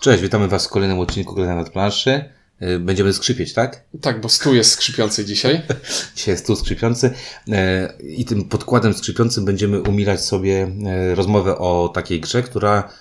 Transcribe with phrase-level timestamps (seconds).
[0.00, 2.24] Cześć, witamy Was w kolejnym odcinku Grania nad planszy.
[2.62, 3.84] Y, Będziemy skrzypieć, tak?
[4.00, 5.62] Tak, bo stół jest skrzypiący dzisiaj.
[6.16, 7.10] Dzisiaj jest tu skrzypiący
[7.52, 12.92] e, i tym podkładem skrzypiącym będziemy umilać sobie e, rozmowę o takiej grze, która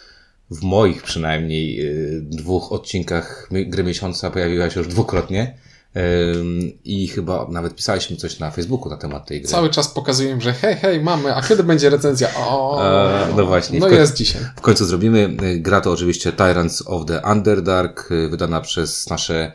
[0.52, 1.91] w moich przynajmniej
[2.21, 5.57] dwóch odcinkach gry miesiąca pojawiła się już dwukrotnie
[6.83, 9.49] i chyba nawet pisaliśmy coś na Facebooku na temat tej gry.
[9.49, 12.29] Cały czas pokazuję, że hej, hej, mamy, a kiedy będzie recenzja?
[12.37, 13.79] O, E, no właśnie.
[13.79, 14.41] No jest dzisiaj.
[14.55, 15.37] W końcu zrobimy.
[15.43, 19.51] Y, Gra to oczywiście Tyrants of the Underdark, y, wydana przez nasze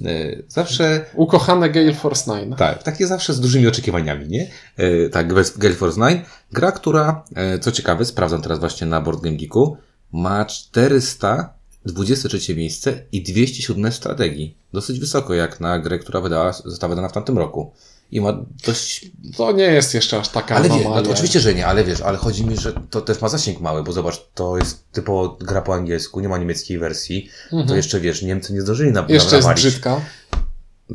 [0.00, 2.58] y, zawsze Ukochane Gale Force 9.
[2.58, 4.50] Tak, takie zawsze z dużymi oczekiwaniami, nie?
[5.12, 6.26] Tak, Gale Force 9.
[6.52, 7.24] Gra, która,
[7.60, 9.76] co ciekawe, sprawdzam teraz właśnie na Board Game Geeku,
[10.12, 10.44] ma
[11.86, 14.56] 423 miejsce i 207 strategii.
[14.72, 17.72] Dosyć wysoko, jak na grę, która wydała, została wydana w tamtym roku.
[18.12, 19.10] I ma dość...
[19.36, 22.00] To nie jest jeszcze aż taka Ale wie, no, to oczywiście, że nie, ale wiesz,
[22.00, 25.62] ale chodzi mi, że to też ma zasięg mały, bo zobacz, to jest typowo gra
[25.62, 27.28] po angielsku, nie ma niemieckiej wersji,
[27.68, 29.14] to jeszcze, wiesz, Niemcy nie zdążyli na Mhm.
[29.14, 29.64] Jeszcze jest nawalić.
[29.66, 30.00] brzydka.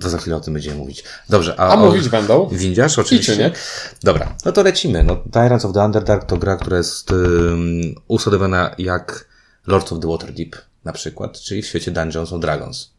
[0.01, 1.03] To za chwilę o tym będziemy mówić.
[1.29, 2.49] Dobrze, a, A o- mówić będą.
[2.51, 3.33] Windziarz, oczywiście.
[3.33, 3.59] Iczyniek.
[4.03, 5.03] Dobra, no to lecimy.
[5.03, 9.27] No, Tyrants of the Underdark to gra, która jest um, usadowiona jak
[9.67, 12.91] Lords of the Waterdeep na przykład, czyli w świecie Dungeons and Dragons.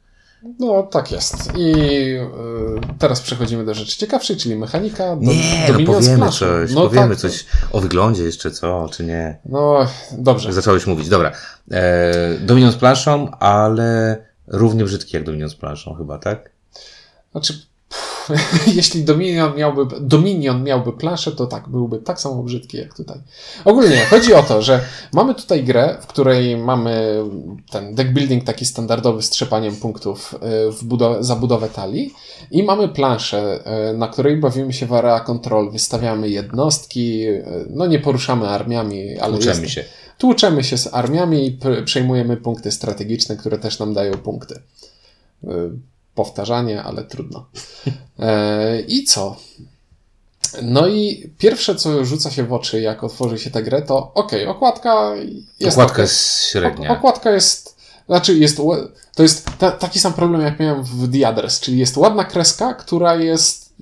[0.58, 1.56] No, tak jest.
[1.56, 1.74] I
[2.14, 5.16] y, teraz przechodzimy do rzeczy ciekawszej, czyli mechanika.
[5.16, 9.04] Do, Nie, do no powiemy coś, no, powiemy tak, coś o wyglądzie jeszcze, co, czy
[9.04, 9.38] nie.
[9.44, 10.52] No, dobrze.
[10.52, 11.32] Zacząłeś mówić, dobra.
[11.70, 16.50] E, Dominion z planszą, ale równie brzydki jak Dominion z planszą chyba, tak?
[17.32, 17.66] Znaczy,
[18.76, 23.18] jeśli Dominion miałby, Dominion miałby planszę, to tak, byłby tak samo brzydki jak tutaj.
[23.64, 24.80] Ogólnie chodzi o to, że
[25.12, 27.22] mamy tutaj grę, w której mamy
[27.70, 32.14] ten deck building taki standardowy z trzepaniem punktów y, w budow- za budowę talii
[32.50, 37.86] i mamy planszę, y, na której bawimy się w area control, wystawiamy jednostki, y, no
[37.86, 39.84] nie poruszamy armiami, ale Uczymy jest, się.
[40.18, 44.60] tłuczemy się z armiami i przejmujemy punkty strategiczne, które też nam dają punkty.
[46.14, 47.46] Powtarzanie, ale trudno.
[48.18, 49.36] E, I co?
[50.62, 54.46] No i pierwsze, co rzuca się w oczy, jak otworzy się tę grę, to okej,
[54.46, 55.14] okładka
[55.60, 55.76] jest.
[55.76, 56.02] Okładka okej.
[56.02, 56.90] jest średnia.
[56.90, 57.76] Ok- Okładka jest.
[58.06, 58.56] Znaczy, jest.
[59.14, 62.74] To jest ta, taki sam problem, jak miałem w The Address, czyli jest ładna kreska,
[62.74, 63.72] która jest.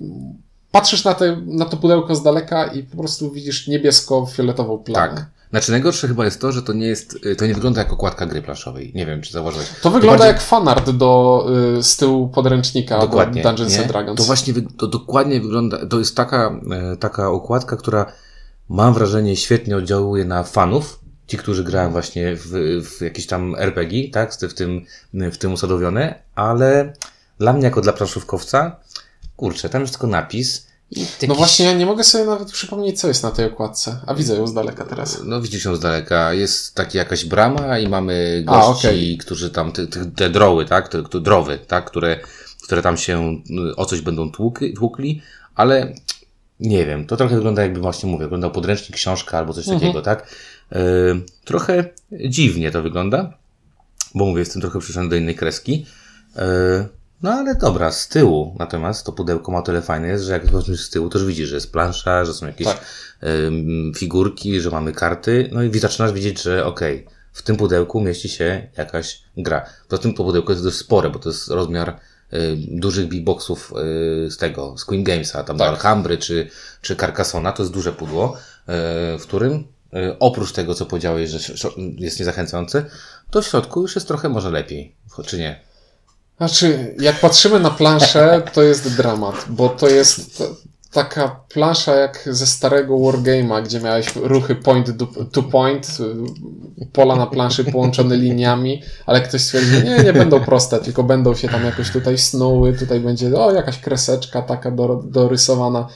[0.71, 5.15] Patrzysz na, te, na to pudełko z daleka i po prostu widzisz niebiesko-fioletową plamę.
[5.15, 5.25] Tak.
[5.51, 8.41] Znaczy najgorsze chyba jest to, że to nie jest, to nie wygląda jak okładka gry
[8.41, 8.91] planszowej.
[8.95, 9.67] Nie wiem, czy zauważyłeś.
[9.81, 11.45] To wygląda bardziej- jak fanart do,
[11.79, 13.43] y, z tyłu podręcznika Dokładnie.
[13.43, 13.79] do Dungeons nie?
[13.79, 14.17] and Dragons.
[14.17, 15.85] To właśnie to dokładnie wygląda.
[15.85, 18.05] To jest taka, e, taka okładka, która
[18.69, 20.99] mam wrażenie świetnie oddziałuje na fanów.
[21.27, 22.47] Ci, którzy grają właśnie w,
[22.85, 26.93] w jakieś tam RPG, tak, w tym, w tym usadowione, ale
[27.39, 28.75] dla mnie, jako dla planszówkowca,
[29.37, 30.67] kurczę, tam jest tylko napis.
[30.91, 33.99] I No jakiś- właśnie, ja nie mogę sobie nawet przypomnieć, co jest na tej okładce.
[34.07, 35.21] A widzę ją z daleka teraz.
[35.25, 36.33] No widzisz ją z daleka.
[36.33, 39.17] Jest taka jakaś brama i mamy A, gości, okej.
[39.17, 40.87] którzy tam, te, te, te droły, tak?
[40.87, 41.85] Te, te drowy, tak?
[41.85, 42.19] Które,
[42.63, 43.41] które tam się
[43.77, 45.21] o coś będą tłukli, tłukli,
[45.55, 45.93] ale
[46.59, 50.27] nie wiem, to trochę wygląda jakby właśnie mówię, wyglądał podręcznik, książka albo coś takiego, tak?
[50.71, 50.77] Y,
[51.45, 53.33] trochę dziwnie to wygląda,
[54.15, 55.85] bo mówię, jestem trochę przyszedł do innej kreski.
[56.35, 56.39] Y,
[57.23, 60.81] no ale dobra, z tyłu natomiast to pudełko ma tyle fajne jest, że jak zobaczysz
[60.81, 62.85] z tyłu, to już widzisz, że jest plansza, że są jakieś Tak.
[63.97, 68.67] figurki, że mamy karty, no i zaczynasz widzieć, że okej, w tym pudełku mieści się
[68.77, 69.65] jakaś gra.
[69.87, 71.89] Poza tym to pudełko jest dość spore, bo to jest rozmiar
[72.33, 73.73] y, dużych big boxów
[74.25, 75.73] y, z tego, z Queen Gamesa, tam do Tak.
[75.73, 76.49] Alhambry czy,
[76.81, 81.69] czy Carcassona, to jest duże pudło, y, w którym y, oprócz tego, co powiedziałeś, że
[81.97, 82.85] jest niezachęcające,
[83.29, 84.95] to w środku już jest trochę może lepiej,
[85.25, 85.70] czy nie?
[86.41, 90.43] Znaczy, jak patrzymy na planszę, to jest dramat, bo to jest
[90.91, 94.87] taka plansza jak ze starego Wargame'a, gdzie miałeś ruchy point
[95.31, 95.97] to point,
[96.93, 101.49] pola na planszy połączone liniami, ale ktoś stwierdził, nie, nie będą proste, tylko będą się
[101.49, 105.87] tam jakoś tutaj snuły, tutaj będzie, o, jakaś kreseczka taka do, dorysowana.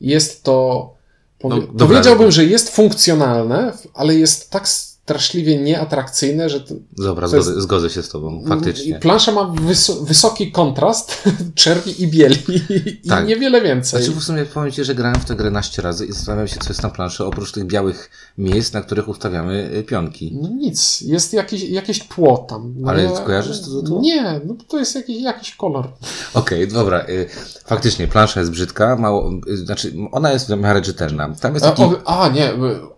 [0.00, 0.90] Jest to,
[1.38, 4.68] powie, No, powiedziałbym, że jest funkcjonalne, ale jest tak
[5.08, 8.96] straszliwie nieatrakcyjne, że to, Dobra, To jest- zgodzę, zgodzę się z tobą, faktycznie.
[8.96, 11.22] i Plansza ma wys- wysoki kontrast
[11.54, 12.36] czerni i bieli
[13.04, 13.26] i Tak.
[13.26, 14.02] niewiele więcej.
[14.02, 16.56] Znaczy w sumie powiem Ci, że grałem w tę grę naście razy i zastanawiam się,
[16.60, 20.38] co jest na planszy, oprócz tych białych miejsc, na których ustawiamy y, pionki.
[20.42, 22.74] No nic, jest jakieś, jakieś tło tam.
[22.76, 24.00] No Ale ja- kojarzysz to tło?
[24.00, 25.88] Nie, no to jest jakiś, jakiś kolor.
[26.34, 27.00] Okej, dobra.
[27.08, 27.26] Y,
[27.66, 31.34] faktycznie, plansza jest brzydka, mało, y, znaczy ona jest w miarę czytelna.
[31.40, 31.82] Tam jest A, taki...
[31.82, 32.50] o, a nie,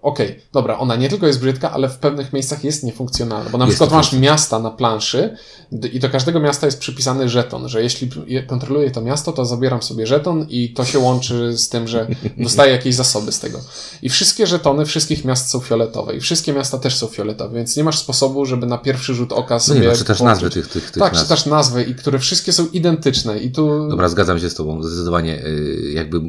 [0.02, 3.64] okej, dobra, ona nie tylko jest brzydka, ale w pewnych miejscach jest niefunkcjonalne, bo na
[3.64, 5.36] Jest przykład masz miasta na planszy
[5.92, 8.10] i do każdego miasta jest przypisany żeton, że jeśli
[8.46, 12.06] kontroluję to miasto, to zabieram sobie żeton i to się łączy z tym, że
[12.38, 13.58] dostaję jakieś zasoby z tego.
[14.02, 17.84] I wszystkie żetony wszystkich miast są fioletowe i wszystkie miasta też są fioletowe, więc nie
[17.84, 19.80] masz sposobu, żeby na pierwszy rzut oka No sobie...
[19.80, 20.42] nie, no, czytasz połączyć.
[20.42, 21.24] nazwy tych, tych, tych Tak, nazw.
[21.24, 23.88] czytasz nazwy i które wszystkie są identyczne i tu...
[23.88, 25.46] Dobra, zgadzam się z Tobą, zdecydowanie.
[25.46, 26.20] y, Jakby,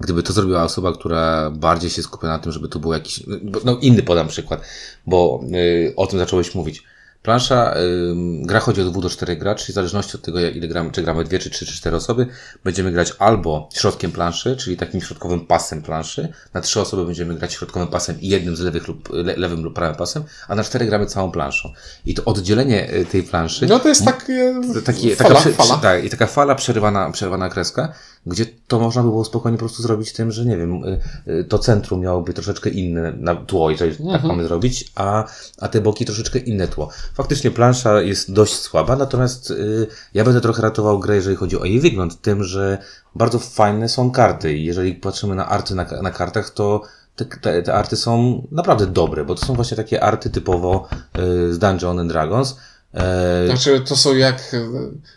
[0.00, 3.22] gdyby to zrobiła osoba, która bardziej się skupia na tym, żeby to był jakiś.
[3.64, 4.60] No, inny podam przykład,
[5.06, 6.82] bo y, o tym zacząłeś mówić.
[7.22, 10.68] Plansza, y, gra chodzi od 2 do 4 graczy, w zależności od tego, jak- ile
[10.68, 12.26] gramy, czy gramy 2, czy 3, czy 4 osoby,
[12.64, 16.28] będziemy grać albo środkiem planszy, czyli takim środkowym pasem planszy.
[16.54, 19.74] Na 3 osoby będziemy grać środkowym pasem i jednym z lewych lub, le, lewym lub
[19.74, 21.72] prawym pasem, a na 4 gramy całą planszą.
[22.06, 24.54] I to oddzielenie y, tej planszy No to jest takie...
[24.84, 25.76] takie, fala, taka, fala.
[25.76, 27.92] Tak, i taka fala przerywana, przerywana kreska,
[28.26, 31.44] gdzie to można by było spokojnie po prostu zrobić tym, że nie wiem, y, y,
[31.44, 33.12] to centrum miałoby troszeczkę inne
[33.46, 34.26] tło, jeżeli tak Mhm.
[34.26, 35.24] mamy zrobić, a,
[35.60, 36.88] a te boki troszeczkę inne tło.
[37.14, 41.64] Faktycznie plansza jest dość słaba, natomiast y, ja będę trochę ratował grę, jeżeli chodzi o
[41.64, 42.78] jej wygląd, tym, że
[43.14, 46.82] bardzo fajne są karty i jeżeli patrzymy na arty na, na kartach, to
[47.16, 50.88] te, te, te arty są naprawdę dobre, bo to są właśnie takie arty typowo
[51.18, 52.56] y, z Dungeon and Dragons.
[52.94, 54.56] E, Znaczy, to są jak,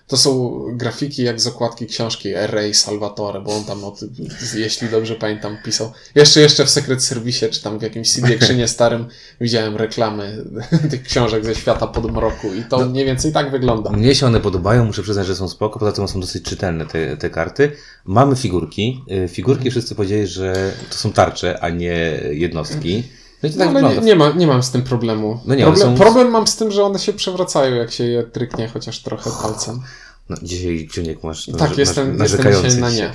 [0.07, 2.73] to są grafiki jak z okładki książki R.A.
[2.73, 4.09] Salvatore, bo on tam, o tym,
[4.55, 5.91] jeśli dobrze pamiętam, pisał.
[6.15, 9.07] Jeszcze, jeszcze w Secret Service, czy tam w jakimś CD Actionie starym
[9.41, 10.45] widziałem reklamy
[10.91, 13.91] tych książek ze świata podmroku i to mniej więcej tak wygląda.
[13.91, 17.17] Mnie się one podobają, muszę przyznać, że są spoko, poza tym są dosyć czytelne te,
[17.17, 17.71] te karty.
[18.05, 19.03] Mamy figurki.
[19.25, 23.03] Y, Figurki wszyscy powiedzieli, że to są tarcze, a nie jednostki.
[23.43, 24.07] No i to No, tak ale nie, wygląda.
[24.07, 25.39] nie, ma, nie mam z tym problemu.
[25.45, 28.23] No nie, problem, są- problem mam z tym, że one się przewracają, jak się je
[28.23, 29.81] tryknie chociaż trochę palcem.
[30.29, 33.11] No, dzisiaj Ksiuniek masz Tak, narze- jestem, jestem dzisiaj na nie.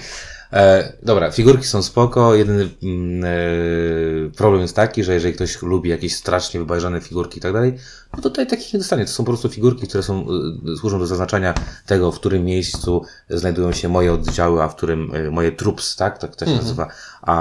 [0.52, 2.34] E, dobra, figurki są spoko.
[2.34, 7.40] Jedyny mm, e, problem jest taki, że jeżeli ktoś lubi jakieś strasznie wybajrzane figurki i
[7.42, 7.74] tak dalej,
[8.12, 9.04] no to tutaj takich nie dostanie.
[9.04, 10.26] To są po prostu figurki, które są,
[10.72, 11.54] e, służą do zaznaczania
[11.86, 16.18] tego, w którym miejscu znajdują się moje oddziały, a w którym e, moje troops, tak?
[16.18, 16.88] Tak to się nazywa,
[17.22, 17.36] a,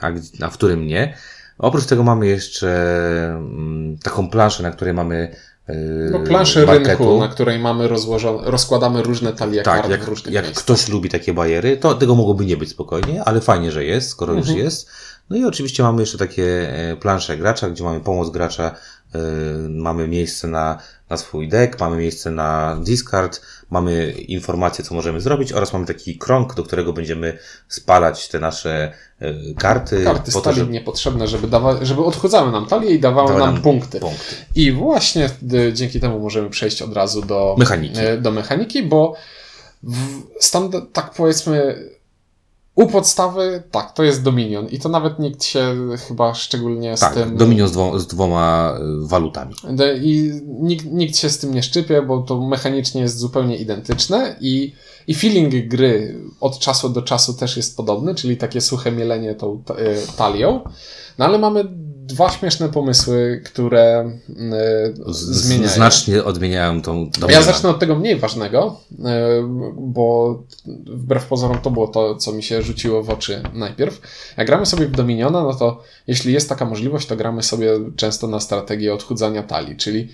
[0.00, 0.10] a,
[0.42, 1.16] a w którym nie.
[1.58, 2.68] Oprócz tego mamy jeszcze
[3.36, 5.36] mm, taką planszę, na której mamy
[5.66, 5.74] e,
[6.10, 6.88] No, planszę marketu.
[6.88, 10.64] rynku, na której mamy rozłożone, rozkładamy różne talie Tak, kart jak, w różnych jak miejscach.
[10.64, 14.32] ktoś lubi takie bajery, to tego mogłoby nie być spokojnie, ale fajnie, że jest, skoro
[14.32, 14.48] Mhm.
[14.56, 14.88] już jest.
[15.30, 18.74] No i oczywiście mamy jeszcze takie e, plansze gracza, gdzie mamy pomoc gracza,
[19.68, 20.78] mamy miejsce na,
[21.10, 23.40] na swój deck, mamy miejsce na discard,
[23.70, 27.38] mamy informacje, co możemy zrobić oraz mamy taki krąg, do którego będziemy
[27.68, 30.04] spalać te nasze e, karty.
[30.04, 33.62] Karty po to, żeby niepotrzebne, żeby, dawa, żeby odchudzały nam talię i dawały dały nam,
[33.62, 34.00] punkty.
[34.00, 34.34] punkty.
[34.54, 38.00] I właśnie y, dzięki temu możemy przejść od razu do Mechaniki.
[38.00, 39.14] y, do mechaniki bo
[39.82, 40.50] w
[40.92, 41.76] tak powiedzmy
[42.74, 45.76] u podstawy, tak, to jest Dominion i to nawet nikt się
[46.08, 47.36] chyba szczególnie z Tak, tym...
[47.36, 49.54] Dominion z, dwo, z dwoma e, walutami.
[50.02, 54.72] I nikt, nikt się z tym nie szczypie, bo to mechanicznie jest zupełnie identyczne i,
[55.06, 59.62] i feeling gry od czasu do czasu też jest podobny, czyli takie suche mielenie tą
[59.70, 60.60] y, talią.
[61.18, 61.64] No ale mamy
[62.06, 64.34] dwa śmieszne pomysły, które y,
[65.08, 65.72] zmieniają.
[65.72, 67.42] znacznie odmieniają tą Ja Dominiona.
[67.46, 68.94] zacznę od tego mniej ważnego, y,
[69.76, 70.38] bo
[70.86, 74.00] wbrew pozorom to było to, co mi się rzuciło w oczy najpierw.
[74.36, 78.26] Jak gramy sobie w Dominiona, no to jeśli jest taka możliwość, to gramy sobie często
[78.26, 80.08] na strategię odchudzania talii, czyli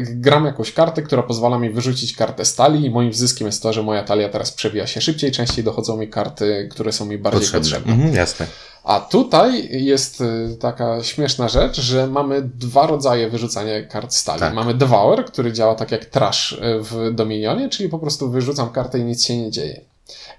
[0.00, 3.72] gram jakąś kartę, która pozwala mi wyrzucić kartę z talii i moim zyskiem jest to,
[3.72, 7.50] że moja talia teraz przewija się szybciej, częściej dochodzą mi karty, które są mi bardziej
[7.50, 7.92] potrzebne.
[7.92, 8.46] Mhm, jasne.
[8.84, 14.40] A tutaj jest y, taka śmieszna rzecz, że mamy dwa rodzaje wyrzucania kart stali.
[14.40, 14.54] Tak.
[14.54, 18.98] Mamy Devour, który działa tak jak Trash y, w Dominionie, czyli po prostu wyrzucam kartę
[18.98, 19.80] i nic się nie dzieje.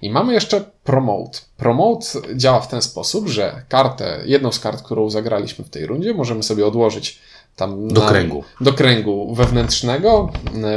[0.02, 1.38] I mamy jeszcze Promote.
[1.56, 6.14] Promote działa w ten sposób, że kartę, jedną z kart, którą zagraliśmy w tej rundzie,
[6.14, 7.18] możemy sobie odłożyć
[7.56, 8.44] tam Do na, kręgu.
[8.60, 10.32] do kręgu wewnętrznego,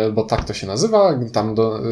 [0.07, 1.84] y, bo tak to się nazywa, tam do y,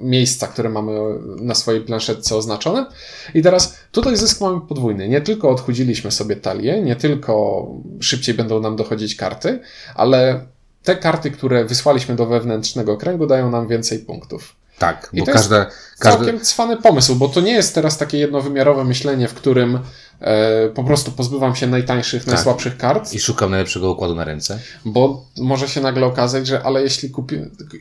[0.00, 0.92] miejsca, które mamy
[1.40, 2.86] na swojej planszetce oznaczone.
[3.34, 5.08] I teraz tutaj zysk mamy podwójny.
[5.08, 7.66] Nie tylko odchudziliśmy sobie talię, nie tylko
[8.00, 9.60] szybciej będą nam dochodzić karty,
[9.94, 10.40] ale
[10.82, 14.56] te karty, które wysłaliśmy do wewnętrznego kręgu, dają nam więcej punktów.
[14.78, 15.66] Tak, I bo to jest każda,
[15.98, 19.78] każda, Całkiem cwany pomysł, bo to nie jest teraz takie jednowymiarowe myślenie, w którym
[20.20, 22.34] e, po prostu pozbywam się najtańszych, Tak.
[22.34, 24.58] najsłabszych kart, i szukam najlepszego układu na ręce.
[24.84, 27.36] bo może się nagle okazać, że ale jeśli kupi,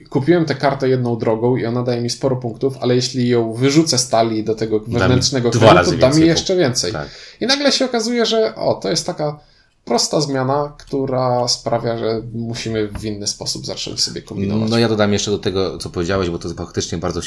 [0.10, 3.98] kupiłem tę kartę jedną drogą i ona daje mi sporo punktów, ale jeśli ją wyrzucę
[3.98, 6.92] z talii do tego wewnętrznego kręgu, to da mi jeszcze więcej.
[6.92, 7.08] Tak.
[7.42, 9.40] I nagle się okazuje, że o, to jest taka
[9.86, 14.70] prosta zmiana, która sprawia, że musimy w inny sposób zacząć sobie kombinować.
[14.70, 17.22] No ja dodam jeszcze do tego, co powiedziałeś, bo to faktycznie bardzo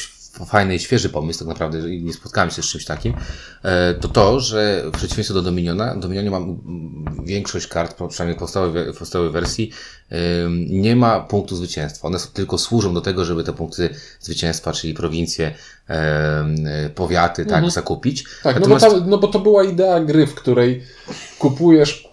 [0.46, 3.14] fajny i świeży pomysł, tak naprawdę, nie spotkałem się z czymś takim,
[3.62, 8.38] e, to to, że w przeciwieństwie do Dominiona, Dominionie mam mm, większość kart, przynajmniej w
[8.40, 9.70] podstawowej, podstawowej wersji,
[10.68, 12.08] nie ma punktu zwycięstwa.
[12.08, 13.90] One tylko służą do tego, żeby te punkty
[14.20, 15.54] zwycięstwa, czyli prowincje,
[16.94, 18.24] powiaty, tak, zakupić.
[18.42, 20.82] Tak, no bo, Natomiast- ta, no bo to była idea gry, w której
[21.38, 22.08] kupujesz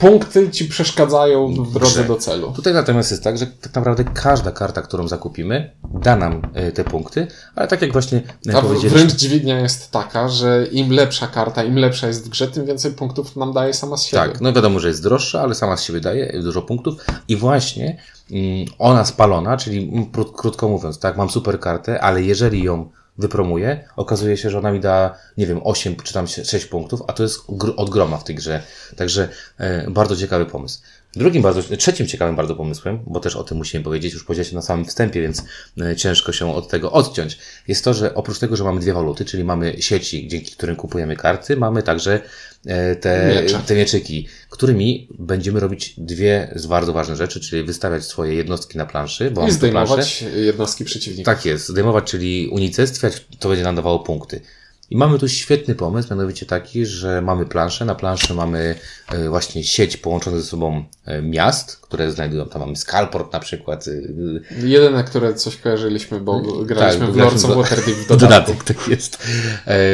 [0.00, 2.52] punkty ci przeszkadzają w drodze do celu.
[2.52, 5.70] Tutaj natomiast jest tak, że tak naprawdę każda karta, którą zakupimy,
[6.02, 9.90] da nam e, te punkty, ale tak jak właśnie e, A powiedzieliśmy, wręcz dźwignia jest
[9.90, 13.74] taka, że im lepsza karta, im lepsza jest w grze, tym więcej punktów nam daje
[13.74, 14.22] sama z siebie.
[14.22, 16.94] Tak, no wiadomo, że jest droższa, ale sama z siebie daje dużo punktów
[17.28, 22.62] i właśnie mm, ona spalona, czyli kró- krótko mówiąc, tak, mam super kartę, ale jeżeli
[22.62, 27.02] ją wypromuję, okazuje się, że ona mi da, nie wiem, 8 czy tam 6 punktów,
[27.06, 27.40] a to jest
[27.76, 28.62] od groma w tej grze.
[28.96, 30.80] Także e, bardzo ciekawy pomysł.
[31.12, 34.62] Drugim bardzo, trzecim ciekawym bardzo pomysłem, bo też o tym musimy powiedzieć, już powiedzieliśmy na
[34.62, 35.42] samym wstępie, więc
[35.80, 39.24] e, ciężko się od tego odciąć, jest to, że oprócz tego, że mamy dwie waluty,
[39.24, 42.20] czyli mamy sieci, dzięki którym kupujemy karty, mamy także
[43.00, 43.58] te, Miecze.
[43.66, 48.86] te mieczyki, którymi będziemy robić dwie z bardzo ważne rzeczy, czyli wystawiać swoje jednostki na
[48.86, 51.34] planszy, bo I zdejmować jednostki przeciwnika.
[51.34, 54.40] Tak jest, zdejmować, czyli unicestwiać, to będzie nam dawało punkty.
[54.90, 57.84] I mamy tu świetny pomysł, mianowicie taki, że mamy planszę.
[57.84, 58.74] Na planszy mamy
[59.08, 63.84] e, właśnie sieć połączonych ze sobą e, miast, które znajdują, tam mamy Skalport na przykład.
[63.88, 68.52] e, Jedyne, które coś kojarzyliśmy, bo graliśmy bo w Lords of Waterdeep w dodatku.
[68.52, 69.18] dodatek, tak jest.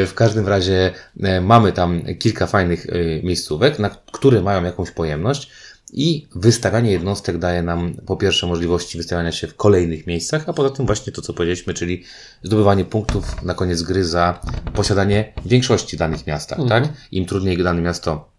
[0.07, 0.93] W każdym razie
[1.41, 2.87] mamy tam kilka fajnych
[3.23, 5.50] miejscówek, na które mają jakąś pojemność
[5.93, 10.71] i wystawianie jednostek daje nam po pierwsze możliwości wystawiania się w kolejnych miejscach, a poza
[10.71, 12.05] tym właśnie to, co powiedzieliśmy, czyli
[12.43, 14.40] zdobywanie punktów na koniec gry za
[14.75, 16.88] posiadanie większości danych miasta, tak?
[17.12, 18.37] Im trudniej dane miasto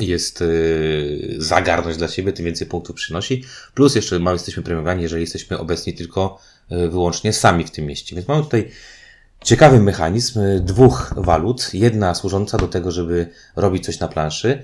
[0.00, 3.44] jest yy, zagarnąć dla siebie, tym więcej punktów przynosi.
[3.74, 8.16] Plus jeszcze mamy, jesteśmy premiowani, jeżeli jesteśmy obecni tylko yy, wyłącznie sami w tym mieście.
[8.16, 8.70] Więc mamy tutaj
[9.44, 11.74] ciekawy mechanizm yy, dwóch walut.
[11.74, 14.62] Jedna służąca do tego, żeby robić coś na planszy.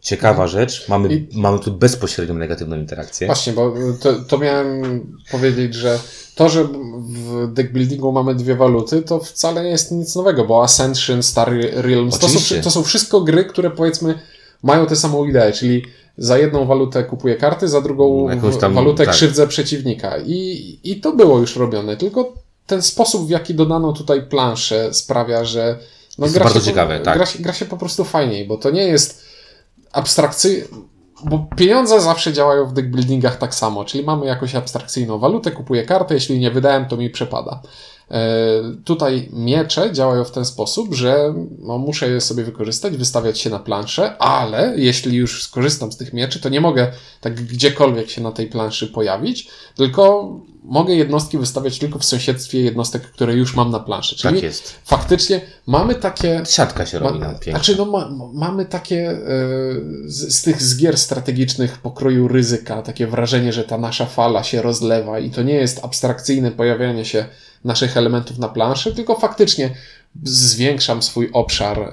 [0.00, 0.88] Ciekawa rzecz.
[0.88, 3.26] Mamy, I- mamy tu bezpośrednią negatywną interakcję.
[3.26, 5.98] Właśnie, bo to, to miałem powiedzieć, że
[6.34, 11.22] to, że w deckbuildingu mamy dwie waluty, to wcale nie jest nic nowego, bo Ascension,
[11.22, 14.18] Star Realms, to są, to są wszystko gry, które powiedzmy
[14.62, 15.84] mają tę samą ideę, czyli
[16.18, 19.14] za jedną walutę kupuję karty, za drugą w- tam, walutę tak.
[19.14, 20.18] krzywdzę przeciwnika.
[20.26, 22.32] I, I to było już robione, tylko
[22.66, 25.78] ten sposób, w jaki dodano tutaj planszę sprawia, że
[26.18, 27.16] no, Jest gra, bardzo się, ciekawe, po, tak.
[27.16, 29.27] gra, się, gra się po prostu fajniej, bo to nie jest
[29.98, 30.66] abstrakcyjne,
[31.24, 36.14] bo pieniądze zawsze działają w deckbuildingach tak samo, czyli mamy jakąś abstrakcyjną walutę, kupuję kartę,
[36.14, 37.62] jeśli nie wydałem, to mi przepada.
[38.10, 38.16] E,
[38.84, 43.58] tutaj miecze działają w ten sposób, że no, muszę je sobie wykorzystać, wystawiać się na
[43.58, 48.32] planszę, ale jeśli już skorzystam z tych mieczy, to nie mogę tak gdziekolwiek się na
[48.32, 50.30] tej planszy pojawić, tylko
[50.64, 54.16] mogę jednostki wystawiać tylko w sąsiedztwie jednostek, które już mam na planszy.
[54.16, 54.74] Czyli Tak jest.
[54.84, 57.52] faktycznie mamy takie Siatka się robi ma, nam pięknie.
[57.52, 59.18] znaczy, no, ma, ma- mamy takie e,
[60.06, 64.62] z, z tych z gier strategicznych pokroju ryzyka, takie wrażenie, że ta nasza fala się
[64.62, 67.24] rozlewa i to nie jest abstrakcyjne pojawianie się
[67.64, 69.70] naszych elementów na planszy, tylko faktycznie
[70.24, 71.92] zwiększam swój obszar e,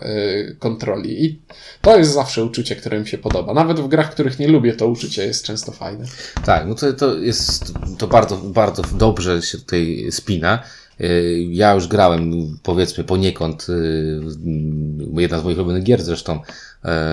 [0.60, 1.25] kontroli.
[1.25, 1.41] I
[1.81, 3.53] to jest zawsze uczucie, które mi się podoba.
[3.53, 6.05] Nawet w grach, których nie lubię, to uczucie jest często fajne.
[6.45, 10.63] Tak, no to, to jest, to bardzo, bardzo dobrze się tutaj spina.
[11.00, 12.31] Yy, Ja już grałem,
[12.63, 13.67] powiedzmy, poniekąd,
[15.15, 16.39] yy, jedna z moich ulubionych gier zresztą,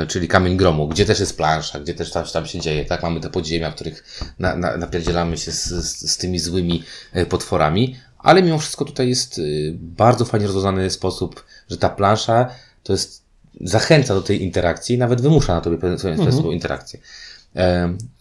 [0.09, 3.03] czyli Kamień Gromu, gdzie też jest plansza, gdzie też tam, tam się dzieje, tak?
[3.03, 6.83] Mamy te podziemia, w których na, na, napierdzielamy się z, z, z tymi złymi
[7.29, 12.49] potworami, ale mimo wszystko tutaj jest yy, bardzo fajnie rozwiązany sposób, że ta plansza
[12.83, 13.23] to jest,
[13.61, 17.01] zachęca do tej interakcji, nawet wymusza na tobie pewien pewien sposób interakcję.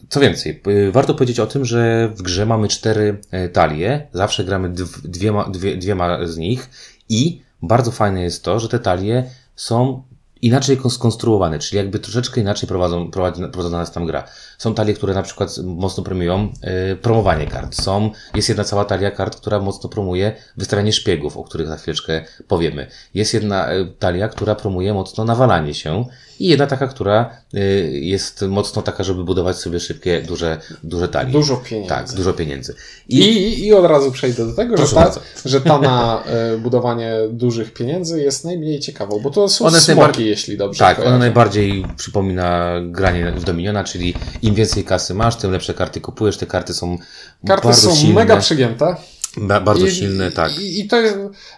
[0.08, 4.44] Co więcej, y, warto powiedzieć o tym, że w grze mamy cztery e, talie, zawsze
[4.44, 6.70] gramy dw- dwiema, dwie, dwiema z nich
[7.08, 10.02] i bardzo fajne jest to, że te talie są
[10.42, 14.24] inaczej kon- skonstruowane, czyli jakby troszeczkę inaczej prowadzą, prowadzona jest tam gra.
[14.62, 17.74] Są talie, które na przykład mocno premiują e, promowanie kart.
[17.82, 22.24] Są, jest jedna cała talia kart, która mocno promuje wystawianie szpiegów, o których za chwileczkę
[22.48, 22.86] powiemy.
[23.14, 26.04] Jest jedna e, talia, która promuje mocno nawalanie się
[26.40, 27.58] i jedna taka, która e,
[27.90, 31.32] jest mocno taka, żeby budować sobie szybkie, duże, duże talie.
[31.32, 31.88] Dużo pieniędzy.
[31.88, 32.74] Tak, dużo pieniędzy.
[33.08, 35.20] I, I od razu przejdę do tego, że ta, bardzo.
[35.44, 36.22] że ta na
[36.58, 40.98] budowanie dużych pieniędzy jest najmniej ciekawą, bo to są jest smoki, najbardziej- jeśli dobrze Tak,
[41.00, 46.36] ona najbardziej przypomina granie w Dominiona, czyli im więcej kasy masz, tym lepsze karty kupujesz.
[46.36, 46.98] Te karty są
[47.46, 48.14] Karty bardzo są silne.
[48.14, 48.96] mega przygięte.
[49.36, 50.58] ba- bardzo I, silne, tak.
[50.58, 50.96] I, I to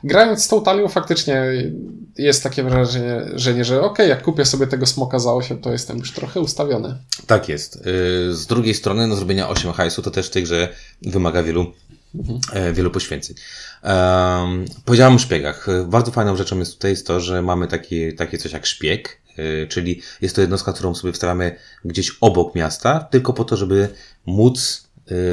[0.04, 1.44] grając z tą talią faktycznie
[2.18, 5.72] jest takie wrażenie, że nie, że okej, jak kupię sobie tego smoka za 8, to
[5.72, 6.98] jestem już trochę ustawiony.
[7.26, 7.76] Tak jest.
[7.76, 10.68] Yy, Z drugiej strony, no, zrobienia 8 hajsu to też w tej grze
[11.02, 11.72] wymaga wielu
[12.52, 13.36] e, wielu poświęceń.
[13.82, 15.66] Um, powiedziałem o szpiegach.
[15.86, 19.20] Bardzo fajną rzeczą jest tutaj jest to, że mamy takie, takie coś jak szpieg,
[19.68, 23.88] czyli jest to jednostka, którą sobie wstawiamy gdzieś obok miasta, tylko po to, żeby
[24.26, 24.83] móc Y,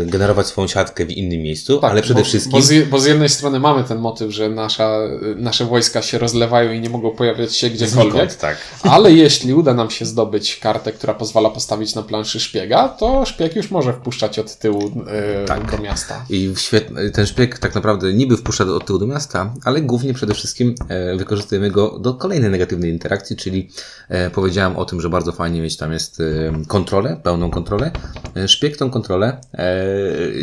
[0.06, 2.52] generować swoją siatkę w innym miejscu, tak, ale przede bo, wszystkim...
[2.52, 4.98] Bo z, bo z, jednej strony mamy ten motyw, że nasza,
[5.36, 8.58] nasze wojska się rozlewają i nie mogą pojawiać się gdziekolwiek, Znikąd, tak.
[8.96, 13.56] ale jeśli uda nam się zdobyć kartę, która pozwala postawić na planszy szpiega, to szpieg
[13.56, 15.72] już może wpuszczać od tyłu yy, tak.
[15.72, 16.26] do miasta.
[16.30, 20.34] I świetny, ten szpieg tak naprawdę niby wpuszcza od tyłu do miasta, ale głównie przede
[20.34, 23.70] wszystkim e, wykorzystujemy go do kolejnej negatywnej interakcji, czyli
[24.10, 26.24] e, powiedziałem o tym, że bardzo fajnie mieć tam jest e,
[26.68, 27.92] kontrolę, pełną kontrolę.
[28.36, 29.61] E, szpieg tą kontrolę e,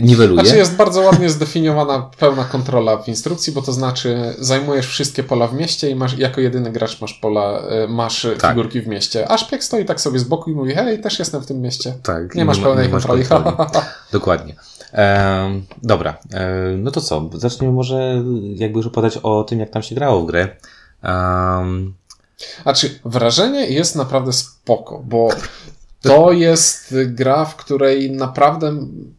[0.02, 0.40] niweluje.
[0.40, 5.46] Znaczy jest bardzo ładnie zdefiniowana pełna kontrola w instrukcji, bo to znaczy zajmujesz wszystkie pola
[5.46, 8.50] w mieście i masz, jako jedyny gracz masz pola, e, masz tak.
[8.50, 9.30] figurki w mieście.
[9.30, 11.94] A szpieg stoi tak sobie z boku i mówi, hej, też jestem w tym mieście.
[12.02, 12.34] Tak.
[12.34, 13.20] Nie masz pełnej nie kontroli.
[13.20, 13.68] Masz kontroli.
[14.12, 14.54] Dokładnie.
[14.94, 17.30] E, dobra, e, no to co?
[17.34, 20.48] Zacznijmy może jakby już opowiadać o tym, jak tam się grało w grę.
[21.02, 21.94] Um...
[22.62, 25.28] Znaczy, wrażenie jest naprawdę spoko, bo
[26.02, 28.76] to jest gra, w której naprawdę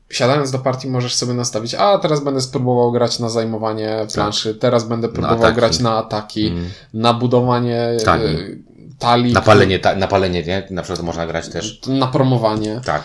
[0.09, 4.11] siadając do partii możesz sobie nastawić, a teraz będę spróbował grać na zajmowanie tak.
[4.11, 6.69] planszy, teraz będę próbował grać na ataki, mm.
[6.93, 8.63] na budowanie Tali.
[8.99, 9.33] talii.
[9.33, 10.67] Napalenie, ta, napalenie, nie?
[10.69, 11.81] Na przykład można grać też.
[11.87, 12.81] Na promowanie.
[12.85, 13.03] Tak.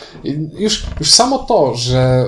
[0.58, 2.26] już, już samo to, że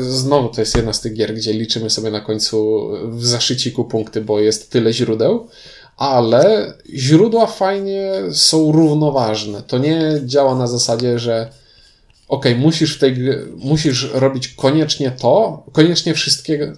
[0.00, 4.20] znowu to jest jedna z tych gier, gdzie liczymy sobie na końcu w zaszyciku punkty,
[4.20, 5.48] bo jest tyle źródeł,
[6.00, 9.62] ale źródła fajnie są równoważne.
[9.62, 11.50] To nie działa na zasadzie, że
[12.28, 13.16] ok, musisz w tej
[13.56, 16.72] musisz robić koniecznie to, koniecznie wszystkiego.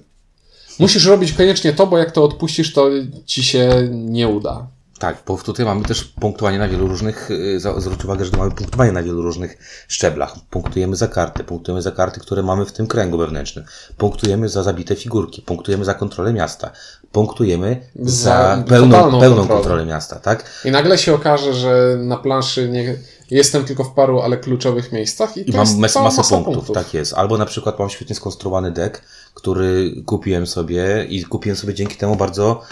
[0.79, 2.91] Musisz robić koniecznie to, bo jak to odpuścisz, to
[3.27, 4.67] ci się nie uda.
[4.99, 8.93] Tak, bo tutaj mamy też punktowanie na wielu różnych, y, zwróć uwagę, że mamy punktowanie
[8.93, 10.35] na wielu różnych szczeblach.
[10.51, 13.65] Punktujemy za karty, punktujemy za karty, które mamy w tym kręgu wewnętrznym.
[13.97, 16.71] Punktujemy za zabite figurki, punktujemy za kontrolę miasta,
[17.13, 19.49] punktujemy za, za pełną, pełną kontrolę.
[19.49, 20.45] kontrolę miasta, tak?
[20.65, 22.97] I nagle się okaże, że na planszy nie,
[23.33, 27.15] Jestem tylko w paru, ale kluczowych miejscach i, I mam masę punktów, punktów, Tak jest.
[27.15, 29.03] Albo na przykład mam świetnie skonstruowany deck,
[29.35, 32.63] który kupiłem sobie i kupiłem sobie dzięki temu bardzo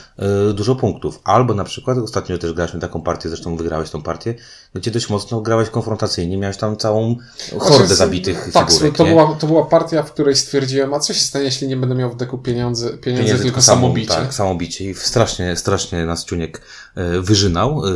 [0.50, 1.20] y, dużo punktów.
[1.24, 4.34] Albo na przykład, ostatnio też graliśmy taką partię, zresztą wygrałeś tą partię,
[4.74, 7.16] gdzie dość mocno grałeś konfrontacyjnie, miałeś tam całą
[7.58, 8.96] hordę znaczy, zabitych tak, figurek.
[8.96, 11.94] To była, to była partia, w której stwierdziłem, a co się stanie, jeśli nie będę
[11.94, 14.14] miał w deku pieniędzy, pieniędzy, pieniędzy tylko samobicie.
[14.14, 16.60] Tak, samobicie i strasznie, strasznie nas Ciuniek
[16.98, 17.90] y, wyżynał, y,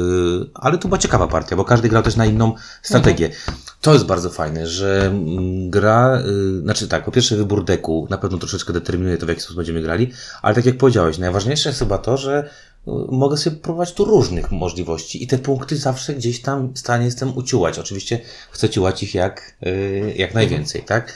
[0.54, 3.26] ale to była ciekawa partia, bo każdy grał też na inną strategię.
[3.26, 3.58] Mhm.
[3.80, 6.22] To jest bardzo fajne, że mm, gra,
[6.58, 9.56] y, znaczy tak, po pierwsze wybór deku na pewno troszeczkę determinuje to, w jaki sposób
[9.56, 12.50] będziemy grali, ale tak jak powiedziałeś, najważniejsze jest chyba to, że
[13.08, 17.36] mogę sobie próbować tu różnych możliwości i te punkty zawsze gdzieś tam w stanie jestem
[17.36, 17.78] uciułać.
[17.78, 18.20] Oczywiście
[18.50, 19.56] chcę ciułać ich jak,
[20.16, 21.14] jak najwięcej, tak?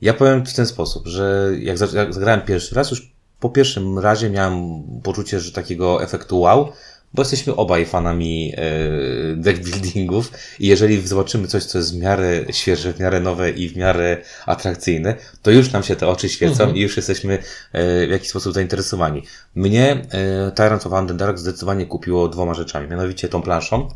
[0.00, 4.82] Ja powiem w ten sposób, że jak zagrałem pierwszy raz, już po pierwszym razie miałem
[5.02, 6.72] poczucie, że takiego efektu wow,
[7.14, 12.44] bo jesteśmy obaj fanami e, deck buildingów i jeżeli zobaczymy coś, co jest w miarę
[12.50, 16.64] świeże, w miarę nowe i w miarę atrakcyjne, to już nam się te oczy świecą
[16.64, 16.76] mhm.
[16.76, 17.34] i już jesteśmy
[17.72, 19.22] e, w jakiś sposób zainteresowani.
[19.54, 23.88] Mnie e, Tyrant of Underdark zdecydowanie kupiło dwoma rzeczami, mianowicie tą planszą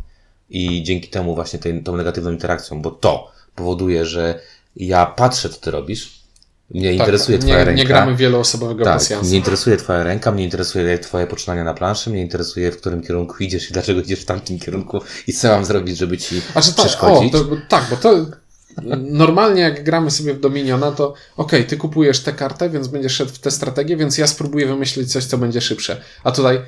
[0.50, 4.40] i dzięki temu właśnie tej, tą negatywną interakcją, bo to powoduje, że
[4.76, 6.21] ja patrzę, co ty robisz,
[6.74, 7.78] mnie tak, interesuje twoja nie, ręka.
[7.78, 9.26] Nie gramy wieloosobowego tak, pasjansa.
[9.26, 13.35] Mnie interesuje twoja ręka, mnie interesuje twoje poczynania na planszy, mnie interesuje w którym kierunku
[13.40, 17.35] idziesz i dlaczego idziesz w tamtym kierunku i co mam zrobić, żeby ci znaczy, przeszkodzić.
[17.35, 18.26] O, to, tak, bo to
[18.96, 23.32] normalnie jak gramy sobie w Dominiona, to ok, ty kupujesz tę kartę, więc będziesz szedł
[23.32, 26.00] w tę strategię, więc ja spróbuję wymyślić coś, co będzie szybsze.
[26.24, 26.61] A tutaj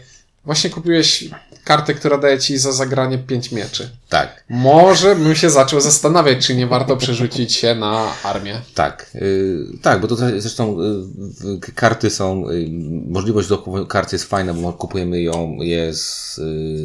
[0.44, 1.24] Właśnie kupiłeś
[1.64, 3.90] kartę, która daje ci za zagranie pięć mieczy.
[4.08, 4.44] Tak.
[4.48, 8.60] Może bym się zaczął zastanawiać, czy nie warto przerzucić się na armię.
[8.74, 9.10] Tak.
[9.14, 12.66] Yy, tak, bo to zresztą yy, karty są, yy,
[13.08, 16.34] możliwość do karty jest fajna, bo kupujemy ją je z,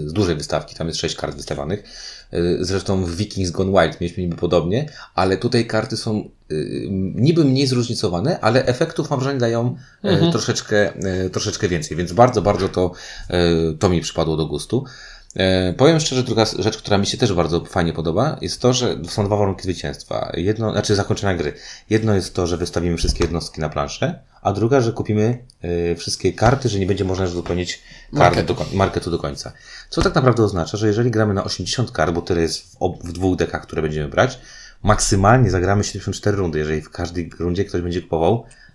[0.05, 1.83] z dużej wystawki, tam jest sześć kart wystawanych.
[2.33, 7.45] Y, zresztą w Vikings Gone Wild mieliśmy niby podobnie, ale tutaj karty są y, niby
[7.45, 10.31] mniej zróżnicowane, ale efektów mam wrażenie dają y, mhm.
[10.31, 10.93] troszeczkę,
[11.31, 12.91] troszeczkę więcej, więc bardzo, bardzo to,
[13.79, 14.85] to mi przypadło do gustu.
[15.77, 19.25] Powiem szczerze, druga rzecz, która mi się też bardzo fajnie podoba, jest to, że są
[19.25, 20.31] dwa warunki zwycięstwa.
[20.33, 21.53] Jedno, znaczy zakończenia gry.
[21.89, 26.33] Jedno jest to, że wystawimy wszystkie jednostki na planszę, a druga, że kupimy y, wszystkie
[26.33, 28.53] karty, że nie będzie można już dopełnić marketu.
[28.53, 29.51] Do, marketu do końca.
[29.89, 33.03] Co tak naprawdę oznacza, że jeżeli gramy na 80 kart, bo tyle jest w, ob,
[33.03, 34.39] w dwóch dekach, które będziemy brać,
[34.83, 36.59] maksymalnie zagramy 74 rundy.
[36.59, 38.68] Jeżeli w każdej rundzie ktoś będzie kupował e,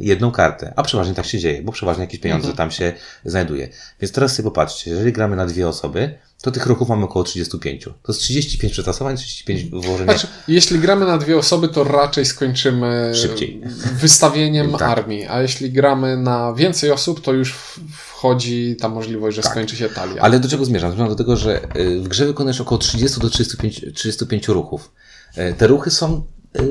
[0.00, 0.72] jedną kartę.
[0.76, 2.56] A przeważnie tak się dzieje, bo przeważnie jakieś pieniądze Mhm.
[2.56, 2.92] tam się
[3.24, 3.68] znajduje.
[4.00, 7.84] Więc teraz sobie popatrzcie, jeżeli gramy na dwie osoby, to tych ruchów mamy około 35.
[7.84, 10.04] To jest 35 przetasowań, 35 wyłożenia.
[10.12, 13.62] Znaczy, jeśli gramy na dwie osoby, to raczej skończymy Szybciej.
[13.92, 14.82] wystawieniem Tak.
[14.82, 17.52] armii, a jeśli gramy na więcej osób, to już
[17.96, 20.14] wchodzi ta możliwość, że skończy się talia.
[20.14, 20.24] Tak.
[20.24, 20.90] Ale do czego zmierzam?
[20.90, 24.92] Zmierzam do tego, że y, w grze wykonujesz około 30 do 35, 35 ruchów.
[25.38, 26.26] Y, Te ruchy są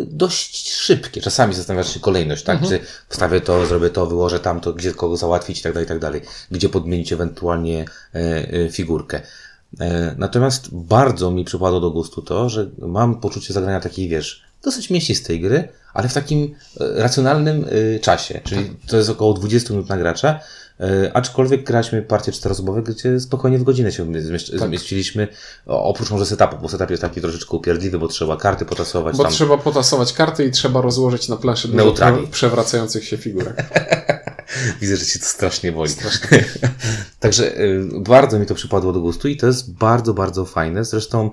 [0.07, 1.21] dość szybkie.
[1.21, 2.67] Czasami zastanawiasz się kolejność, tak?
[2.67, 5.99] Czy wstawię to, zrobię to, wyłożę tamto, gdzie kogo załatwić i tak dalej, i tak
[5.99, 6.21] dalej.
[6.51, 7.85] Gdzie podmienić ewentualnie
[8.15, 8.19] e,
[8.53, 9.21] e, figurkę.
[9.79, 14.89] E, Natomiast bardzo mi przypadło do gustu to, że mam poczucie zagrania takiej, wiesz, dosyć
[14.89, 17.65] mięsistej gry, ale w takim racjonalnym
[18.01, 18.41] czasie.
[18.43, 20.39] Czyli to jest około 20 minut na gracza.
[20.79, 24.69] E, Aczkolwiek graliśmy partię czteroosobowe, gdzie spokojnie w godzinę się zmiesz- Tak.
[24.69, 25.27] zmieściliśmy,
[25.65, 29.31] oprócz może setupu, bo setup jest taki troszeczkę upierdliwy, bo trzeba karty potasować Bo tam.
[29.31, 32.27] trzeba potasować karty i trzeba rozłożyć na planszy dużo Neutrali.
[32.27, 33.63] przewracających się figurek.
[34.81, 35.91] Widzę, że ci to strasznie boli.
[37.19, 40.85] Także y, bardzo mi to przypadło do gustu i to jest bardzo, bardzo fajne.
[40.85, 41.29] Zresztą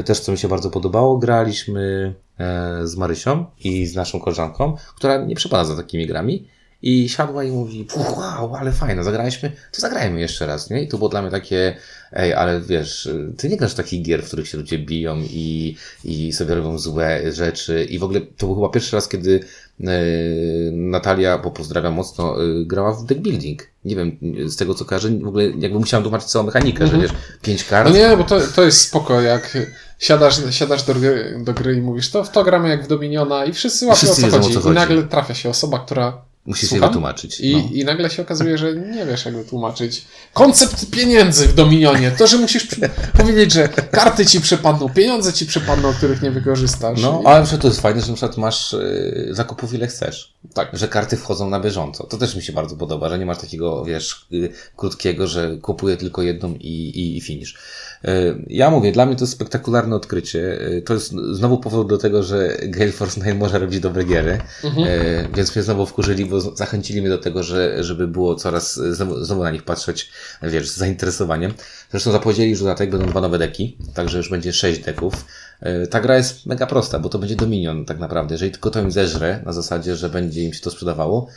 [0.00, 4.76] y, też, co mi się bardzo podobało, graliśmy e, z Marysią i z naszą koleżanką,
[4.96, 6.48] która nie przepada za takimi grami.
[6.82, 10.82] I siadła i mówi, wow, ale fajne, zagraliśmy, to zagrajmy jeszcze raz, nie?
[10.82, 11.76] I to było dla mnie takie,
[12.12, 16.32] ej, ale wiesz, ty nie grasz takich gier, w których się ludzie biją i, i
[16.32, 19.40] sobie robią złe rzeczy i w ogóle to był chyba pierwszy raz, kiedy
[19.80, 23.62] y, Natalia, bo pozdrawiam mocno, y, grała w deck building.
[23.84, 27.10] Nie wiem, z tego co kojarzę, w ogóle jakby musiałem tłumaczyć całą mechanikę, że wiesz,
[27.42, 29.58] pięć kart, No nie, bo to, to jest spoko, jak
[29.98, 33.44] siadasz, siadasz do, gry, do gry i mówisz, to w to gramy jak w Dominiona
[33.44, 34.68] i wszyscy łapią Wszyscy o, co o chodzi.
[34.68, 36.88] I nagle trafia się osoba, która musisz Słucham?
[36.88, 37.40] wytłumaczyć.
[37.40, 37.68] I, no.
[37.72, 40.04] I nagle się okazuje, że nie wiesz, jak wytłumaczyć.
[40.32, 42.10] Koncept pieniędzy w Dominionie.
[42.10, 42.68] To, że musisz
[43.18, 47.00] powiedzieć, że karty ci przepadną, pieniądze ci przepadną, których nie wykorzystasz.
[47.02, 50.31] No, ale to jest fajne, że na przykład masz y, zakupów ile chcesz.
[50.54, 50.68] Tak.
[50.72, 52.04] Że karty wchodzą na bieżąco.
[52.04, 55.96] To też mi się bardzo podoba, że nie masz takiego, wiesz, y, krótkiego, że kupuję
[55.96, 57.54] tylko jedną i, i, i finish.
[58.04, 60.38] Y, Ja mówię, dla mnie to jest spektakularne odkrycie.
[60.78, 64.38] Y, To jest znowu powód do tego, że Gale Force 9 może robić dobre giery.
[64.64, 69.24] Y, Więc mnie znowu wkurzyli, bo zachęcili mnie do tego, że, żeby było coraz, znowu,
[69.24, 70.10] znowu na nich patrzeć,
[70.42, 71.54] wiesz, z zainteresowaniem.
[71.90, 75.24] Zresztą zapowiedzieli, że dodatek będą dwa nowe deki, także już będzie sześć deków.
[75.66, 78.34] Y, Ta gra jest mega prosta, bo to będzie Dominion tak naprawdę.
[78.34, 81.28] Jeżeli tylko to im zeżre, na zasadzie, że będzie im się to sprzedawało,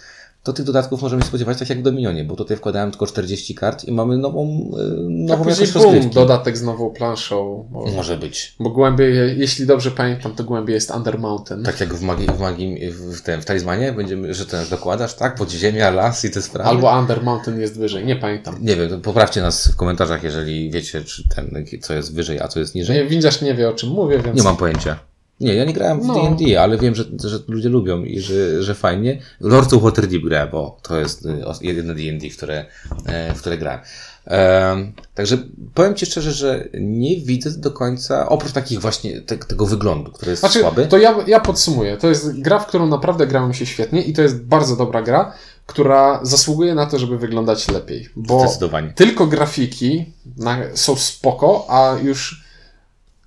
[0.46, 3.56] to tych dodatków możemy się spodziewać tak jak w Dominionie, bo tutaj wkładałem tylko 40
[3.56, 4.72] kart i mamy nową,
[5.10, 6.16] No nową później jakość bum, rozgrywki.
[6.16, 7.68] dodatek z nową planszą.
[7.72, 8.56] Bo, Może być.
[8.60, 11.64] bo głębiej, jeśli dobrze pamiętam, to głębiej jest Under Mountain.
[11.64, 15.36] Tak jak w magii, w, magii w, tym, w talizmanie będziemy, że ten dokładasz, tak?
[15.36, 16.70] Podziemia, las i te sprawy.
[16.70, 18.56] Albo Under Mountain jest wyżej, nie pamiętam.
[18.62, 22.60] Nie wiem, poprawcie nas w komentarzach, jeżeli wiecie, czy ten, co jest wyżej, a co
[22.60, 22.98] jest niżej.
[22.98, 24.38] Nie, Windziarz nie wie, o czym mówię, więc...
[24.38, 25.00] Nie mam pojęcia.
[25.40, 26.14] Nie, ja nie grałem w No.
[26.14, 29.22] D&D, ale wiem, że, że ludzie lubią i że, że fajnie.
[29.40, 32.66] Lords of Waterdeep grałem, bo to jest y, jedyne D&D, w które,
[33.06, 33.80] e, w które grałem.
[34.26, 35.38] Em, także
[35.74, 40.32] powiem Ci szczerze, że nie widzę do końca, oprócz takich właśnie te, tego wyglądu, który
[40.32, 40.86] jest Znaczy, słaby.
[40.88, 41.98] to ja, ja podsumuję.
[41.98, 45.34] To jest gra, w którą naprawdę grałem się świetnie i to jest bardzo dobra gra,
[45.66, 48.10] która zasługuje na to, żeby wyglądać lepiej.
[48.16, 48.94] Bo Zdecydowanie.
[48.96, 50.06] tylko grafiki
[50.38, 52.45] na, są spoko, a już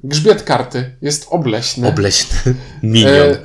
[0.05, 1.89] grzbiet karty jest obleśny.
[1.89, 3.13] Obleśny minion.
[3.13, 3.37] E,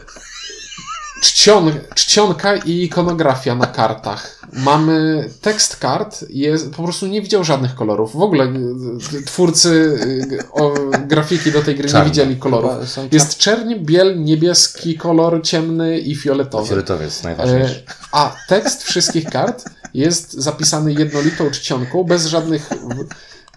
[1.22, 4.40] czcion, czcionka i ikonografia na kartach.
[4.54, 8.14] Mamy tekst kart, jest, po prostu nie widział żadnych kolorów.
[8.14, 10.74] W ogóle y, twórcy y, o,
[11.08, 12.06] grafiki do tej gry Czarne.
[12.06, 12.90] nie widzieli kolorów.
[12.90, 16.70] Są Jest czerń, biel, niebieski kolor, ciemny i fioletowy.
[16.70, 17.84] Fioletowy jest E, najważniejszy.
[18.12, 22.70] a tekst wszystkich kart jest zapisany jednolitą czcionką, bez żadnych,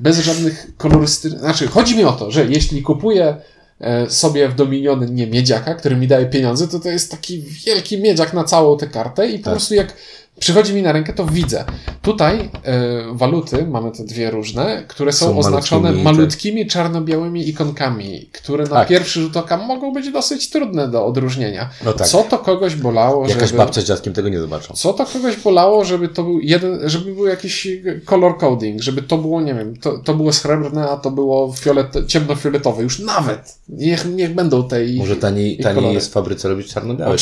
[0.01, 1.41] bez żadnych kolorystycznych.
[1.41, 3.37] Znaczy, chodzi mi o to, że jeśli kupuję
[3.81, 8.33] e, sobie w Dominionie miedziaka, który mi daje pieniądze, to to jest taki wielki miedziak
[8.33, 9.53] na całą tę kartę i po Tak.
[9.55, 9.93] prostu jak
[10.41, 11.65] przychodzi mi na rękę, to widzę.
[12.03, 12.81] Tutaj e,
[13.13, 16.15] waluty, mamy te dwie różne, które są, Są oznaczone malutkimi, tak.
[16.15, 18.89] malutkimi czarno-białymi ikonkami, które na Tak.
[18.89, 21.71] pierwszy rzut oka mogą być dosyć trudne do odróżnienia.
[21.85, 22.09] No tak.
[22.09, 23.59] Co to kogoś bolało, Jakaś żeby...
[23.59, 24.75] babcia z dziadkiem tego nie zobaczą.
[24.75, 27.69] Co to kogoś bolało, żeby to był jeden, żeby był jakiś
[28.05, 31.95] color coding, żeby to było, nie wiem, to, to było srebrne, a to było fiolet,
[32.07, 33.59] ciemnofioletowe, już nawet.
[33.69, 37.17] Niech, niech będą te i, Może taniej, taniej jest w fabryce robić czarno-białe.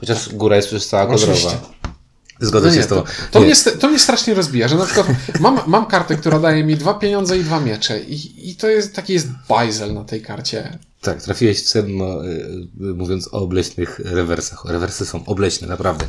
[0.00, 1.50] Chociaż góra jest już cała kolorowa.
[2.46, 3.02] Zgodzę No się nie, z tobą.
[3.02, 3.46] to, to, Nie.
[3.46, 5.06] mnie, to mnie strasznie rozbija, że na przykład
[5.40, 8.94] mam, mam kartę, która daje mi dwa pieniądze i dwa miecze i, i to jest
[8.94, 10.78] taki jest bajzel na tej karcie.
[11.00, 14.64] Tak, trafiłeś w sedno, y, y, mówiąc o obleśnych rewersach.
[14.64, 16.06] Rewersy są obleśne, naprawdę.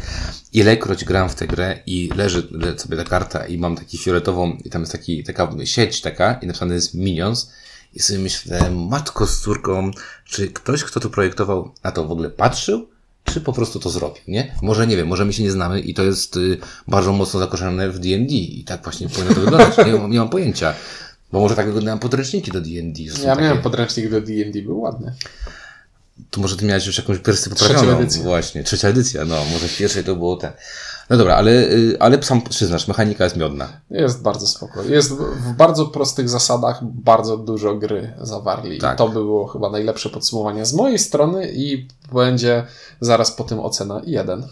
[0.54, 4.58] Ilekroć gram w tę grę i leży le- sobie ta karta i mam taki fioletową,
[4.66, 7.52] i tam jest taki, taka sieć taka i napisane jest Minions
[7.94, 9.92] i sobie myślę, matko z córką,
[10.26, 12.88] czy ktoś, kto to projektował, na to w ogóle patrzył?
[13.36, 14.56] Czy po prostu to zrobił, nie?
[14.62, 17.90] Może nie wiem, może my się nie znamy i to jest y, bardzo mocno zakorzenione
[17.90, 19.78] w D&D i tak właśnie powinno to wyglądać.
[19.86, 20.74] Nie, mam- nie mam pojęcia.
[21.32, 23.04] Bo może tak wyglądają podręczniki do D&D.
[23.04, 25.14] Ja takie- miałem podręcznik do D&D, był ładny.
[26.30, 28.00] To może ty miałeś już jakąś wersję poprawioną.
[28.00, 28.24] edycję.
[28.24, 30.52] Właśnie, trzecia edycja, no, może w pierwszej to było ten.
[31.10, 33.70] No dobra, ale, y, ale sam przyznasz, mechanika jest miodna.
[33.90, 34.84] Jest bardzo spoko.
[34.84, 38.78] Jest w bardzo prostych zasadach bardzo dużo gry zawarli.
[38.78, 38.98] Tak.
[38.98, 42.64] To było chyba najlepsze podsumowanie z mojej strony i będzie
[43.00, 44.48] zaraz po tym ocena jeden.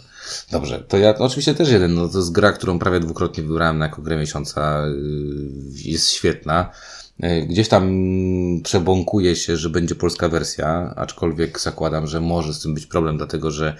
[0.52, 4.02] Dobrze, to ja oczywiście też jeden, no to jest gra, którą prawie dwukrotnie wybrałem jako
[4.02, 6.70] grę miesiąca, y, jest świetna.
[7.24, 7.92] Y, Gdzieś tam
[8.64, 13.52] przebąkuje się, że będzie polska wersja, aczkolwiek zakładam, że może z tym być problem, dlatego
[13.52, 13.78] że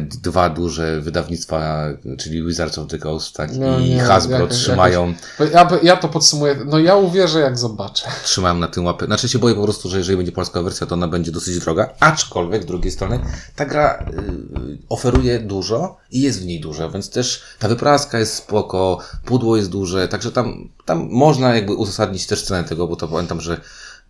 [0.00, 1.86] dwa duże wydawnictwa,
[2.18, 5.14] czyli Wizards of the Coast tak, No i nie, Hasbro jakoś- trzymają,
[5.52, 6.56] Ja, ja to podsumuję.
[6.66, 8.08] No ja uwierzę jak zobaczę.
[8.24, 9.06] trzymają na tym łapy.
[9.06, 11.94] Znaczy się boję po prostu, że jeżeli będzie polska wersja, to ona będzie dosyć droga,
[12.00, 13.20] aczkolwiek z drugiej strony
[13.56, 14.06] ta gra
[14.72, 19.56] y, oferuje dużo i jest w niej dużo, więc też ta wypraska jest spoko, pudło
[19.56, 23.60] jest duże, także tam, tam można jakby uzasadnić też cenę tego, bo to pamiętam, że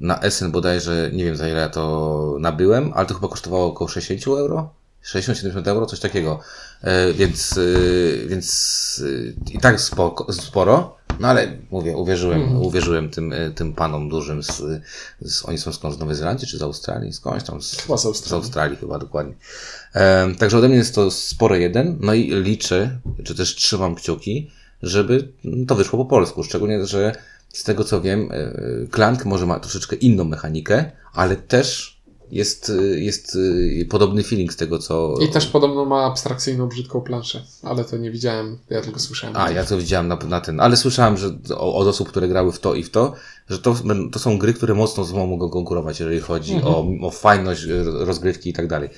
[0.00, 3.88] na Essen bodajże, nie wiem za ile ja to nabyłem, ale to chyba kosztowało około
[3.88, 4.70] 60 euro.
[5.04, 6.40] 60-70 euro, coś takiego.
[6.82, 9.04] E, więc, e, więc
[9.50, 14.62] e, i tak spoko, sporo, no ale mówię, uwierzyłem, uwierzyłem tym, tym panom dużym z,
[15.20, 18.06] z, oni są skąd z Nowej Zelandii, czy z Australii, skądś tam z, Chyba z
[18.06, 18.30] Australii.
[18.30, 19.34] z Australii chyba dokładnie.
[19.94, 24.50] E, także ode mnie jest to sporo jeden, no i liczę, czy też trzymam kciuki,
[24.82, 25.28] żeby
[25.68, 27.12] to wyszło po polsku, szczególnie, że
[27.52, 28.28] z tego co wiem,
[28.94, 31.97] Clank może ma troszeczkę inną mechanikę, ale też
[32.30, 33.38] jest, jest
[33.82, 35.14] e, podobny feeling z tego co...
[35.20, 39.36] I też podobno ma abstrakcyjną, brzydką planszę, ale to nie widziałem, ja tylko słyszałem.
[39.36, 42.58] A, ja to widziałem na, na ten, ale słyszałem, że od osób, które grały w
[42.58, 43.12] to i w to,
[43.48, 43.76] że to,
[44.12, 47.82] to są gry, które mocno z sobą mogą konkurować, jeżeli chodzi o, o fajność e,
[47.84, 48.90] rozgrywki i tak dalej.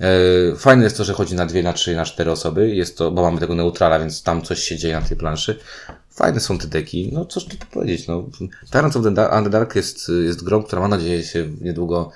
[0.00, 2.74] E, Fajne jest to, że chodzi na dwie, na trzy, na cztery osoby.
[2.74, 5.58] Jest to, bo mamy tego neutrala, więc tam coś się dzieje na tej planszy.
[6.10, 7.10] Fajne są te deki.
[7.12, 8.28] No cóż tu powiedzieć, no.
[8.70, 12.10] Tyrants of the Da- Underdark jest, jest grą, która mam nadzieję się niedługo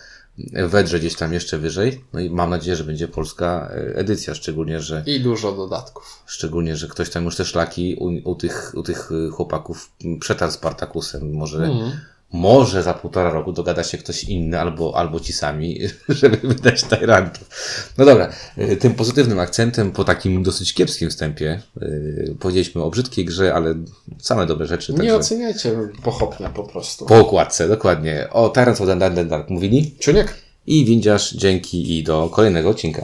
[0.68, 2.05] wedrze gdzieś tam jeszcze wyżej.
[2.12, 6.22] No i mam nadzieję, że będzie polska e, edycja, szczególnie, że I dużo dodatków.
[6.27, 10.53] Szczególnie, że ktoś tam już te szlaki u, u, tych, u tych y, chłopaków przetarł
[10.53, 11.33] Spartakusem.
[11.33, 11.92] Może, Mhm.
[12.33, 17.49] Może za półtora roku dogada się ktoś inny albo, albo ci sami, żeby wydać Tyrantów.
[17.99, 23.25] No dobra, y, tym pozytywnym akcentem po takim dosyć kiepskim wstępie y, powiedzieliśmy o brzydkiej
[23.25, 23.75] grze, ale
[24.19, 24.93] same dobre rzeczy.
[24.93, 27.07] Nie także oceniajcie pochopnie po prostu.
[27.07, 28.29] po okładce, dokładnie.
[28.31, 30.35] O Tyrants of the Underdark mówili Czuniek?
[30.67, 33.03] i windziarz, dzięki i do kolejnego odcinka.